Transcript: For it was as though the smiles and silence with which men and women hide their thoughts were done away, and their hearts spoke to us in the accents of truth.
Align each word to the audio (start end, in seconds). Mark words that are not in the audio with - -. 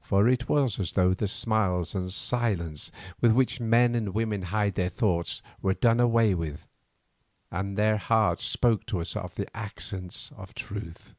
For 0.00 0.26
it 0.26 0.48
was 0.48 0.80
as 0.80 0.92
though 0.92 1.12
the 1.12 1.28
smiles 1.28 1.94
and 1.94 2.10
silence 2.10 2.90
with 3.20 3.32
which 3.32 3.60
men 3.60 3.94
and 3.94 4.14
women 4.14 4.40
hide 4.44 4.74
their 4.74 4.88
thoughts 4.88 5.42
were 5.60 5.74
done 5.74 6.00
away, 6.00 6.34
and 7.50 7.76
their 7.76 7.98
hearts 7.98 8.46
spoke 8.46 8.86
to 8.86 9.02
us 9.02 9.14
in 9.14 9.28
the 9.34 9.54
accents 9.54 10.32
of 10.38 10.54
truth. 10.54 11.14